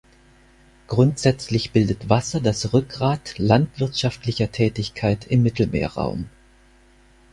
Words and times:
Grundsätzlich 0.87 1.73
bildet 1.73 2.09
Wasser 2.09 2.39
das 2.41 2.73
Rückgrat 2.73 3.37
landwirtschaftlicher 3.37 4.51
Tätigkeit 4.51 5.27
im 5.27 5.43
Mittelmeerraum. 5.43 6.27